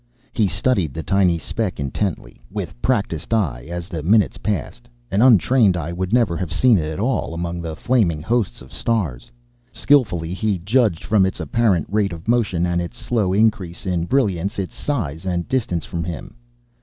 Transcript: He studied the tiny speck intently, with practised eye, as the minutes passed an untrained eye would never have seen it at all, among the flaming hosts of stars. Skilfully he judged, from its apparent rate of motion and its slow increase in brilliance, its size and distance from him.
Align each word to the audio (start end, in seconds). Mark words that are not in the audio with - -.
He 0.33 0.47
studied 0.47 0.95
the 0.95 1.03
tiny 1.03 1.37
speck 1.37 1.79
intently, 1.79 2.41
with 2.49 2.81
practised 2.81 3.35
eye, 3.35 3.67
as 3.69 3.87
the 3.87 4.01
minutes 4.01 4.39
passed 4.39 4.89
an 5.11 5.21
untrained 5.21 5.77
eye 5.77 5.93
would 5.93 6.11
never 6.11 6.35
have 6.37 6.51
seen 6.51 6.79
it 6.79 6.91
at 6.91 6.99
all, 6.99 7.35
among 7.35 7.61
the 7.61 7.75
flaming 7.75 8.19
hosts 8.23 8.63
of 8.63 8.73
stars. 8.73 9.31
Skilfully 9.71 10.33
he 10.33 10.57
judged, 10.57 11.03
from 11.03 11.23
its 11.23 11.39
apparent 11.39 11.85
rate 11.87 12.13
of 12.13 12.27
motion 12.27 12.65
and 12.65 12.81
its 12.81 12.97
slow 12.97 13.31
increase 13.31 13.85
in 13.85 14.05
brilliance, 14.05 14.57
its 14.57 14.73
size 14.73 15.23
and 15.23 15.47
distance 15.47 15.85
from 15.85 16.03
him. 16.03 16.33